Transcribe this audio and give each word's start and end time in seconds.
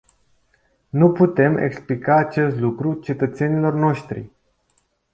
Nu 0.89 1.11
putem 1.11 1.57
explica 1.57 2.15
acest 2.15 2.59
lucru 2.59 2.93
cetățenilor 2.93 3.73
noștri. 3.73 4.29